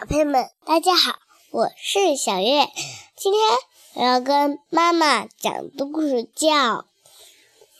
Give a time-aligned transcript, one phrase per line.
[0.00, 1.18] 小朋友们，大家好，
[1.50, 2.68] 我是小月。
[3.18, 3.42] 今天
[3.96, 6.48] 我要跟妈妈讲的故事叫《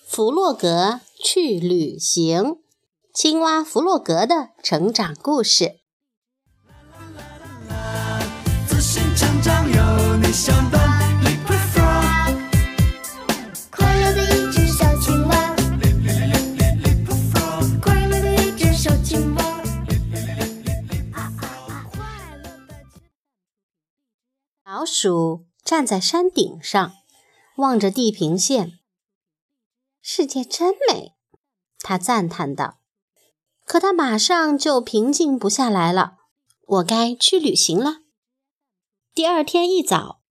[0.06, 2.42] 弗洛格去旅行》，
[3.14, 5.78] 青蛙弗洛格的成长故事。
[8.68, 10.79] 自信成长有你相伴。
[24.80, 26.94] 老鼠站在山顶上，
[27.56, 28.78] 望着地平线。
[30.00, 31.12] 世界真美，
[31.80, 32.78] 他赞叹道。
[33.66, 36.14] 可他马上就平静不下来了。
[36.66, 37.98] 我该去旅行了。
[39.14, 40.22] 第二天一早，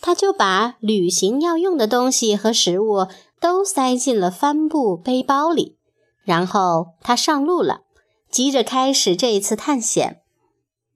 [0.00, 3.06] 他就把旅行要用的东西和食物
[3.38, 5.78] 都塞进了帆布背包里，
[6.24, 7.82] 然后他上路了，
[8.28, 10.24] 急着开始这一次探险。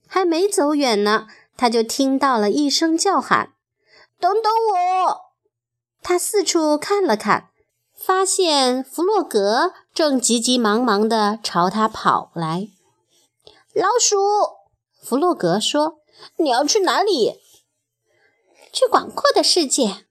[0.05, 1.27] 还没走远呢。
[1.57, 3.53] 他就听到了一声叫喊
[4.21, 5.21] ：“等等我！”
[6.03, 7.49] 他四处看了看，
[7.95, 12.69] 发现弗洛格正急急忙忙地朝他跑来。
[13.73, 14.17] 老鼠，
[15.01, 15.99] 弗洛格说
[16.37, 17.41] ：“你要去哪里
[18.71, 20.05] ？”“去广阔的世界。”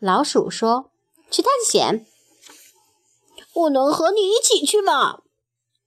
[0.00, 0.90] 老鼠说
[1.30, 2.06] ，“去探险。
[3.54, 5.20] ”“我能和你一起去吗？”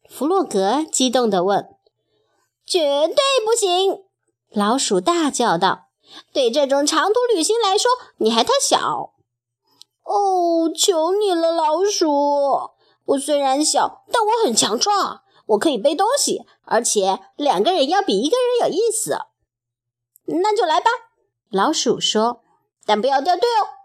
[0.10, 1.76] 弗洛格激动地问。
[2.66, 3.16] “绝对
[3.46, 4.04] 不行！”
[4.54, 5.86] 老鼠大叫道
[6.34, 9.14] ：“对这种长途旅行来说，你还太小。
[10.04, 12.72] 哦，求你了，老鼠！
[13.06, 19.18] 我虽然小，但我很强壮，我可以背东西，而且两个人要比一个人有意思。
[20.26, 20.90] 那就来吧。”
[21.50, 22.42] 老鼠说
[22.86, 23.80] ，“但不要掉队哦。”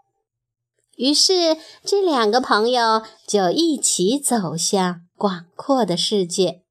[0.97, 6.63] 于是，这两个朋友就一起走向广阔的世界。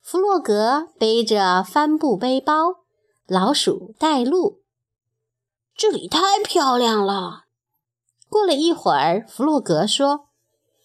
[0.00, 2.79] 弗洛格背着帆布背包。
[3.30, 4.58] 老鼠带路，
[5.76, 7.44] 这里太漂亮了。
[8.28, 10.26] 过了一会儿，弗洛格说：“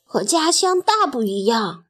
[0.06, 1.86] 和家乡大不一样。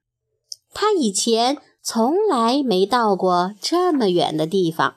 [0.73, 4.95] 他以前从来没到过这么远的地方。”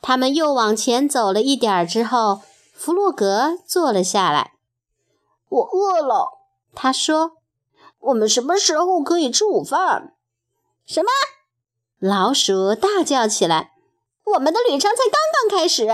[0.00, 2.40] 他们又往前走了一点儿之后，
[2.72, 4.54] 弗洛格坐了下来。
[5.50, 6.38] “我饿了。”
[6.74, 7.32] 他说。
[8.00, 10.14] “我们什么时候可以吃午饭？”
[10.88, 11.10] 什么？
[11.98, 13.74] 老鼠大叫起来。
[14.34, 15.88] 我们的旅程才刚刚开始。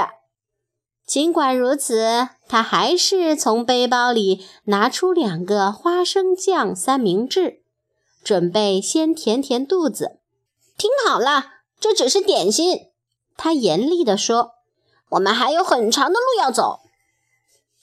[1.07, 7.63] 尽管如此，他还是从背包里拿出两个花生酱三明治，
[8.23, 10.21] 准备先填填肚子。
[10.79, 11.47] 听好了，
[11.79, 12.91] 这只是点心。
[13.37, 14.53] 他严厉地说
[15.11, 16.81] ：“我们还有很长的路要走。”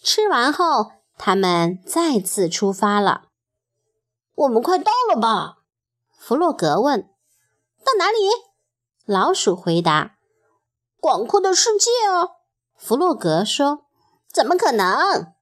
[0.01, 3.25] 吃完后，他们再次出发了。
[4.34, 5.57] 我们快到了吧？
[6.17, 7.01] 弗洛格问。
[7.85, 8.17] “到哪里？”
[9.06, 10.16] 老鼠回答。
[11.01, 12.34] 广阔的世界哦，
[12.78, 13.85] 弗洛格说
[14.31, 15.34] ：“怎么可能？”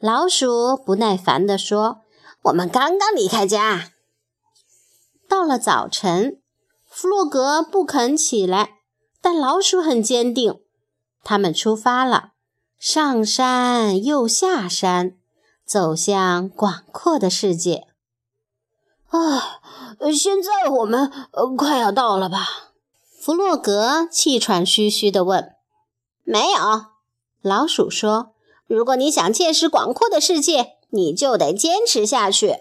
[0.00, 2.00] 老鼠不耐烦地说
[2.44, 3.92] ：“我们刚刚离开家。”
[5.28, 6.40] 到了早晨，
[6.86, 8.78] 弗洛格不肯起来，
[9.20, 10.58] 但老鼠很坚定。
[11.22, 12.30] 他们出发了，
[12.78, 15.18] 上山又下山，
[15.66, 17.88] 走向广阔的世界。
[19.10, 19.60] 啊，
[20.10, 21.12] 现在我们
[21.58, 22.67] 快要到了吧？
[23.28, 25.54] 弗洛格气喘吁吁地问
[26.24, 26.86] ：“没有。”
[27.44, 28.32] 老鼠说
[28.66, 32.60] ：“如果你想见识广阔的世界，你就得坚持下去。”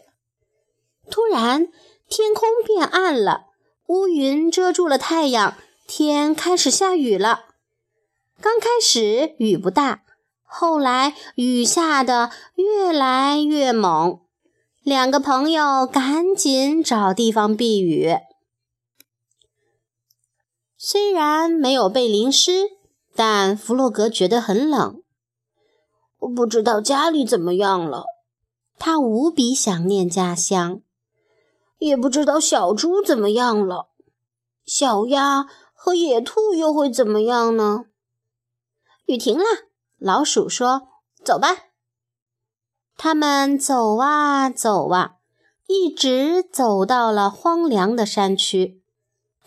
[1.10, 1.70] 突然，
[2.10, 3.46] 天空变暗了，
[3.86, 5.56] 乌云遮住了太阳，
[5.88, 7.46] 天开始下雨了。
[8.42, 10.02] 刚开始雨不大，
[10.44, 14.20] 后来雨下得越来越猛。
[14.84, 18.18] 两个朋友赶紧找地方避雨。
[20.80, 22.70] 虽然没有被淋湿，
[23.16, 25.02] 但弗洛格觉得很冷。
[26.20, 28.06] 我不知道家里怎么样了，
[28.78, 30.82] 他无比想念家乡。
[31.80, 33.90] 也不知道小猪怎么样了，
[34.66, 37.86] 小鸭和野兔又会怎么样呢？
[39.06, 39.46] 雨停了，
[39.98, 40.90] 老鼠说
[41.26, 41.50] ：“走吧。”
[42.98, 45.16] 他们走啊走啊，
[45.68, 48.84] 一直走到了荒凉的山区。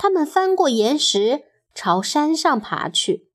[0.03, 1.43] 他们翻过岩石，
[1.75, 3.29] 朝山上爬去。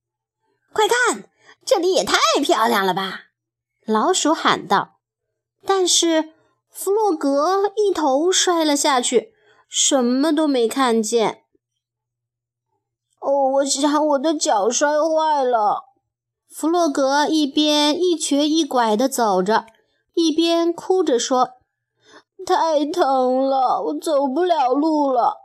[0.74, 1.30] 快看，
[1.64, 3.26] 这里也太漂亮了吧！
[3.86, 4.96] 老鼠喊道。
[5.64, 6.34] 但是
[6.72, 9.36] 弗洛格一头摔了下去，
[9.70, 11.44] 什么都没看见。
[13.20, 15.84] 哦，我想我的脚摔坏了。
[16.50, 19.68] 弗洛格一边一瘸一拐地走着，
[20.16, 21.52] 一边哭着说
[22.44, 25.45] ：“太疼了，我走不了路了。”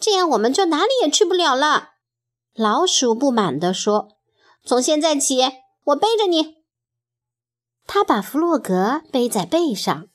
[0.00, 1.90] 这样我们就哪里也去不了了。
[2.54, 4.16] 老鼠不满地说
[4.64, 5.40] ：“从现在起，
[5.84, 6.58] 我背着你。”
[7.86, 10.08] 他把弗洛格背在背上，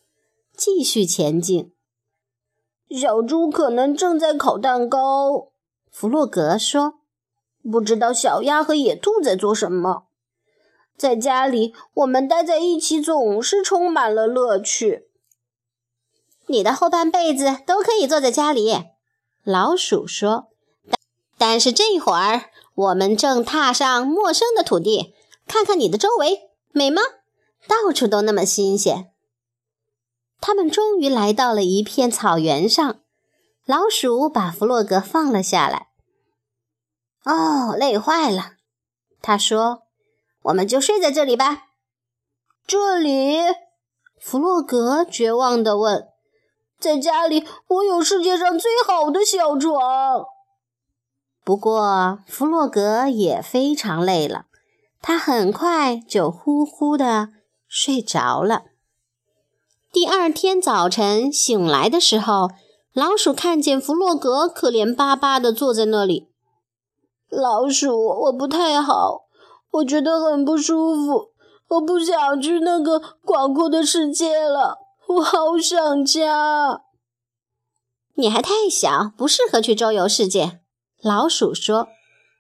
[0.56, 1.74] 继续前进。
[2.90, 5.52] 小猪可能正在烤蛋糕，
[5.92, 7.00] 弗洛格说
[7.72, 10.08] ：“不知道小鸭和野兔在做什么。
[10.96, 15.10] 在家里，我们待在一起总是充满了乐趣。”
[16.48, 18.72] 你的后半辈子都可以坐在家里，
[19.44, 20.50] 老鼠说。
[21.38, 25.14] 但但是这会儿我们正踏上陌生的土地，
[25.46, 27.04] 看看你的周围，美吗？
[27.68, 29.12] 到处都那么新鲜。
[30.42, 33.02] 他们终于来到了一片草原上，
[33.68, 35.90] 老鼠把弗洛格放了下来。
[37.24, 38.54] 哦，累坏了，
[39.22, 39.84] 他说
[40.46, 41.66] ：“我们就睡在这里吧。”
[42.66, 43.38] 这里，
[44.20, 46.08] 弗洛格绝望地问。
[46.84, 50.26] 在家里，我有世界上最好的小床。
[51.46, 54.48] 不过，弗洛格也非常累了，
[55.02, 57.30] 他很快就呼呼的
[57.70, 58.64] 睡着了。
[59.94, 62.50] 第二天早晨醒来的时候，
[62.94, 66.28] 老鼠看见弗洛格可怜巴巴的坐在那里。
[67.30, 69.22] 老鼠，我不太好，
[69.72, 71.30] 我觉得很不舒服，
[71.70, 74.83] 我不想去那个广阔的世界了。
[75.16, 76.82] 我好想家。
[78.16, 80.62] 你还太小，不适合去周游世界。
[81.02, 81.90] 老鼠说：“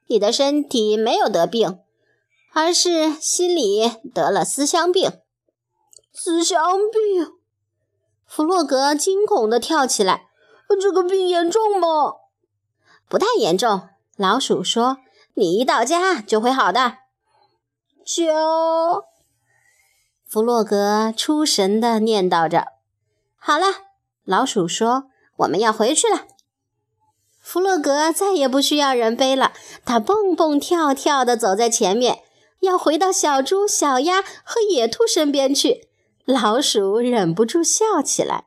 [0.08, 1.80] 你的身体没有得病，
[2.54, 5.12] 而是心里得了思乡病。”
[6.14, 6.62] 思乡
[6.92, 7.34] 病？
[8.25, 10.30] 弗洛格惊恐地跳起来。
[10.81, 12.14] 这个病严重吗？
[13.08, 13.90] 不太严重。
[14.18, 14.98] 老鼠说
[15.36, 16.98] ：“你一到家就会好的。”
[18.04, 18.34] 家。
[20.33, 22.69] 弗洛格出神地念叨着
[23.38, 23.68] ：“好了。”
[24.25, 25.03] 老鼠说
[25.38, 26.25] ：“我们要回去了。”
[27.39, 29.53] 弗洛格再也不需要人背了，
[29.85, 32.24] 他蹦蹦跳跳地走在前面，
[32.62, 35.88] 要回到小猪、小鸭和野兔身边去。
[36.25, 38.45] 老鼠忍不住笑起来：“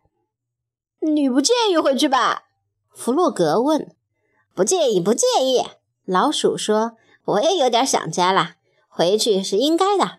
[1.14, 2.46] 你不介意回去吧？”
[2.92, 3.94] 弗洛格问。
[4.56, 5.64] “不介意，不介意。”
[6.04, 6.96] 老鼠说
[7.26, 8.54] ：“我也有点想家了，
[8.88, 10.18] 回去是应该的。”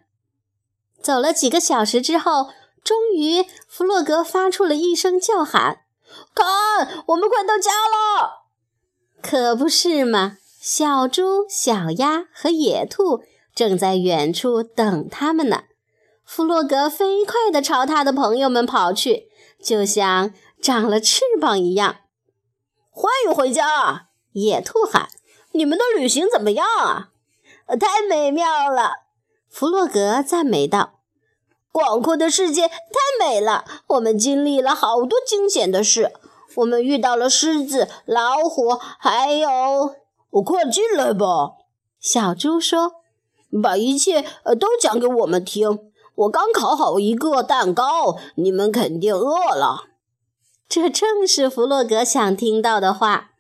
[1.02, 2.50] 走了几个小时之后，
[2.84, 5.82] 终于，弗洛格发出了一声叫喊
[6.34, 8.48] ：“看，我们快到家了！”
[9.22, 13.24] 可不是嘛，小猪、小鸭和野兔
[13.56, 15.64] 正在远处等他们呢。
[16.26, 19.30] 弗洛格飞快地朝他的朋友们跑去，
[19.64, 21.98] 就像长了翅膀一样。
[22.90, 24.08] 欢迎回家！
[24.34, 25.08] 野兔喊
[25.54, 27.10] ：“你们的旅行怎么样啊
[27.80, 29.07] ？”“太美妙了！”
[29.58, 31.00] 弗洛格赞美道。
[31.72, 32.76] 广阔的世界太
[33.20, 36.12] 美了，我们经历了好多惊险的事。
[36.58, 39.50] 我们遇到了狮子、老虎，还有……
[40.30, 41.54] 我快进来吧，
[42.00, 42.98] 小猪说
[43.64, 44.22] ：“把一切
[44.60, 45.80] 都讲给我们听。
[46.14, 49.86] 我刚烤好一个蛋糕，你们肯定饿了。”
[50.70, 53.32] 这正是弗洛格想听到的话。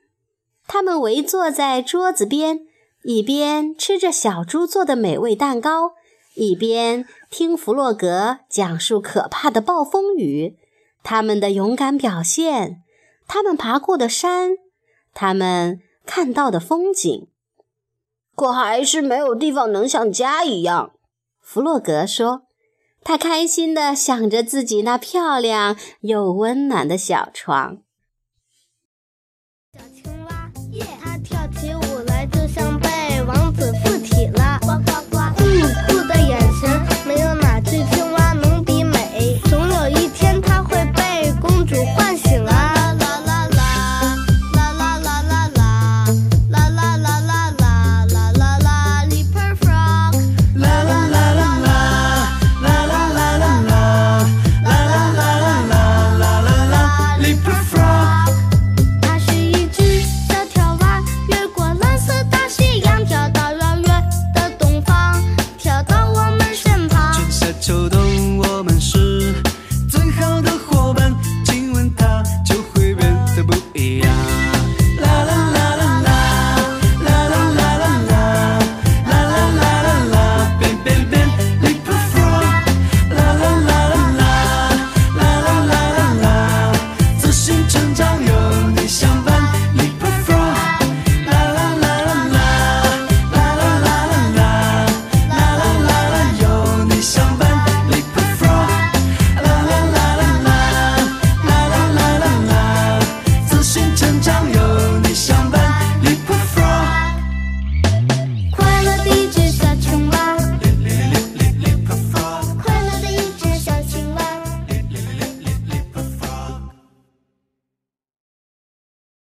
[0.68, 2.62] 他们围坐在桌子边，
[3.04, 5.92] 一边吃着小猪做的美味蛋糕。
[6.38, 10.56] 一边听弗洛格讲述可怕的暴风雨，
[11.02, 12.84] 他们的勇敢表现，
[13.28, 14.52] 他们爬过的山，
[15.16, 17.28] 他们看到的风景，
[18.36, 20.92] 可还是没有地方能像家一样。
[21.42, 22.44] 弗洛格说，
[23.04, 27.80] 他开心地想着自己那漂亮又温暖的小床。